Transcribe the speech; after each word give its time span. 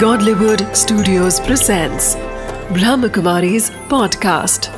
Godlywood 0.00 0.62
Studios 0.76 1.38
presents 1.40 2.16
Brahmakumari's 2.76 3.70
podcast. 3.92 4.68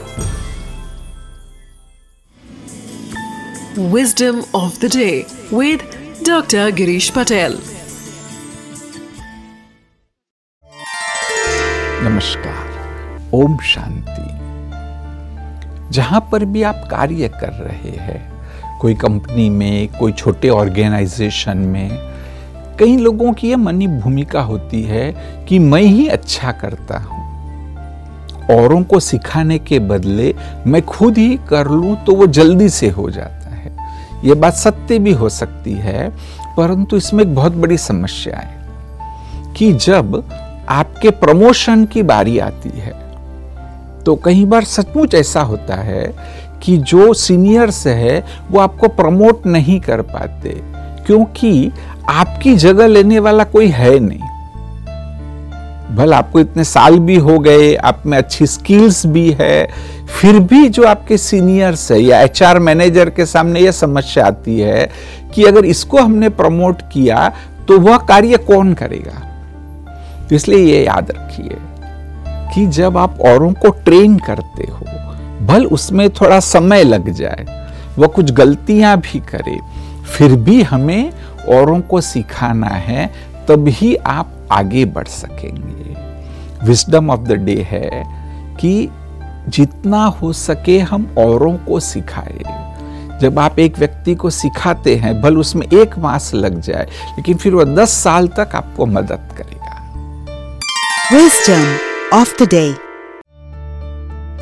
Wisdom 3.94 4.44
of 4.54 4.78
the 4.80 4.88
day 4.88 5.26
with 5.50 5.80
Dr. 6.22 6.70
Girish 6.80 7.10
Patel. 7.12 7.56
नमस्कार 12.04 13.30
ओम 13.34 13.58
शांति 13.72 14.28
जहाँ 15.96 16.20
पर 16.32 16.44
भी 16.44 16.62
आप 16.62 16.86
कार्य 16.90 17.28
कर 17.40 17.52
रहे 17.64 17.96
हैं 18.06 18.20
कोई 18.80 18.94
कंपनी 18.94 19.48
में 19.50 19.88
कोई 19.98 20.12
छोटे 20.12 20.48
ऑर्गेनाइजेशन 20.48 21.58
में 21.74 22.07
कई 22.78 22.96
लोगों 22.96 23.32
की 23.32 23.50
यह 23.50 23.56
मनी 23.56 23.86
भूमिका 23.86 24.40
होती 24.40 24.82
है 24.82 25.10
कि 25.48 25.58
मैं 25.58 25.82
ही 25.82 26.06
अच्छा 26.08 26.52
करता 26.52 26.98
हूँ। 26.98 27.16
औरों 28.52 28.82
को 28.82 29.00
सिखाने 29.00 29.58
के 29.58 29.78
बदले 29.78 30.34
मैं 30.66 30.82
खुद 30.82 31.18
ही 31.18 31.38
कर 31.48 31.68
लूँ 31.68 31.96
तो 32.04 32.14
वो 32.14 32.26
जल्दी 32.28 32.68
से 32.68 32.88
हो 32.88 33.08
जाता 33.10 33.50
है। 33.50 33.72
यह 34.24 34.34
बात 34.34 34.54
सत्य 34.54 34.98
भी 34.98 35.12
हो 35.12 35.28
सकती 35.28 35.72
है, 35.72 36.08
परंतु 36.56 36.96
इसमें 36.96 37.24
एक 37.24 37.34
बहुत 37.34 37.52
बड़ी 37.54 37.78
समस्या 37.78 38.36
है 38.36 39.52
कि 39.56 39.72
जब 39.72 40.22
आपके 40.68 41.10
प्रमोशन 41.10 41.84
की 41.84 42.02
बारी 42.04 42.38
आती 42.38 42.70
है 42.70 42.92
तो 44.04 44.14
कई 44.16 44.44
बार 44.44 44.64
सचमुच 44.64 45.14
ऐसा 45.14 45.40
होता 45.42 45.74
है 45.74 46.12
कि 46.62 46.76
जो 46.78 47.12
सीनियर्स 47.14 47.86
है, 47.86 48.24
वो 48.50 48.60
आपको 48.60 48.88
प्रमोट 48.88 49.46
नहीं 49.46 49.78
कर 49.80 50.02
पाते। 50.04 50.50
क्योंकि 51.08 51.70
आपकी 52.10 52.54
जगह 52.56 52.86
लेने 52.86 53.18
वाला 53.18 53.44
कोई 53.44 53.68
है 53.68 53.98
नहीं। 53.98 54.26
भल 55.96 56.12
आपको 56.14 56.40
इतने 56.40 56.64
साल 56.64 56.98
भी 56.98 57.16
हो 57.16 57.38
गए, 57.38 57.74
आप 57.74 58.02
में 58.06 58.16
अच्छी 58.18 58.46
स्किल्स 58.46 59.06
भी 59.06 59.30
है, 59.30 59.68
फिर 60.20 60.38
भी 60.40 60.68
जो 60.68 60.82
आपके 60.82 61.16
सीनियर्स 61.18 61.90
है 61.92 62.00
या 62.00 62.20
एचआर 62.20 62.58
मैनेजर 62.58 63.10
के 63.10 63.26
सामने 63.26 63.60
यह 63.60 63.70
समस्या 63.70 64.26
आती 64.26 64.58
है 64.60 64.90
कि 65.34 65.44
अगर 65.44 65.64
इसको 65.64 65.98
हमने 65.98 66.28
प्रमोट 66.28 66.82
किया 66.92 67.32
तो 67.68 67.78
वह 67.80 67.96
कार्य 68.08 68.36
कौन 68.36 68.74
करेगा? 68.74 69.24
इसलिए 70.32 70.64
ये 70.64 70.84
याद 70.84 71.10
रखिए 71.10 71.56
कि 72.54 72.66
जब 72.72 72.96
आप 72.98 73.20
औरों 73.20 73.52
को 73.52 73.70
ट्रेन 73.84 74.18
करते 74.18 74.70
हो, 74.72 74.86
भल 75.46 75.66
उसमें 75.66 76.08
थोड़ा 76.10 76.40
समय 76.40 76.84
लग 76.84 77.10
जाए, 77.12 77.46
वह 77.98 78.06
कुछ 78.06 78.32
गलतियाँ 78.32 78.96
भी 78.98 79.20
करे 79.34 79.58
फिर 80.16 80.36
भी 80.36 80.62
हमें 80.62 81.12
औरों 81.48 81.80
को 81.80 82.00
सिखाना 82.00 82.66
है, 82.66 83.06
तभी 83.48 83.94
आप 83.96 84.32
आगे 84.52 84.84
बढ़ 84.84 85.08
सकेंगे 85.08 86.66
विस्डम 86.66 87.10
ऑफ़ 87.10 87.20
द 87.20 87.32
डे 87.32 87.66
है 87.70 88.04
कि 88.60 88.88
जितना 89.48 90.04
हो 90.04 90.32
सके 90.32 90.78
हम 90.78 91.14
औरों 91.18 91.56
को 91.58 91.80
सिखाए 91.80 92.56
जब 93.20 93.38
आप 93.38 93.58
एक 93.58 93.78
व्यक्ति 93.78 94.14
को 94.14 94.30
सिखाते 94.30 94.96
हैं, 94.96 95.20
भल 95.22 95.38
उसमें 95.38 95.66
एक 95.66 95.98
मास 95.98 96.34
लग 96.34 96.60
जाए, 96.60 96.84
लेकिन 97.16 97.36
फिर 97.36 97.54
वह 97.54 97.64
दस 97.74 97.90
साल 97.90 98.28
तक 98.28 98.50
आपको 98.54 98.86
मदद 98.86 99.28
करेगा 99.38 99.56
Wisdom 101.12 101.64
of 102.12 102.36
the 102.36 102.46
day. 102.46 102.74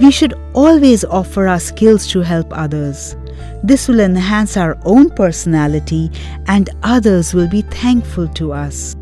We 0.01 0.11
should 0.11 0.35
always 0.55 1.05
offer 1.05 1.47
our 1.49 1.61
skills 1.61 2.07
to 2.09 2.21
help 2.21 2.53
others. 2.53 3.15
This 3.63 3.89
will 3.89 4.01
enhance 4.01 4.57
our 4.57 4.79
own 4.85 5.11
personality 5.11 6.11
and 6.47 6.71
others 6.83 7.35
will 7.35 7.49
be 7.49 7.63
thankful 7.63 8.29
to 8.29 8.53
us. 8.53 8.95